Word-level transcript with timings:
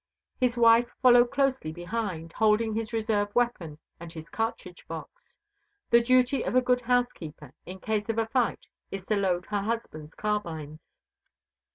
His 0.39 0.57
wife 0.57 0.91
followed 0.99 1.29
closely 1.29 1.71
behind, 1.71 2.33
holding 2.33 2.73
his 2.73 2.91
reserve 2.91 3.29
weapon 3.35 3.77
and 3.99 4.11
his 4.11 4.31
cartridge 4.31 4.87
box. 4.87 5.37
The 5.91 6.01
duty 6.01 6.41
of 6.41 6.55
a 6.55 6.59
good 6.61 6.81
housekeeper, 6.81 7.53
in 7.67 7.79
case 7.79 8.09
of 8.09 8.17
a 8.17 8.25
fight, 8.25 8.67
is 8.89 9.05
to 9.05 9.15
load 9.15 9.45
her 9.45 9.61
husband's 9.61 10.15
carbines. 10.15 10.79